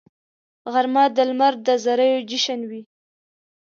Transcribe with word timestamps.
غرمه 0.73 1.03
د 1.15 1.17
لمر 1.29 1.53
د 1.65 1.67
زریو 1.83 2.25
جشن 2.29 2.59
وي 2.69 2.81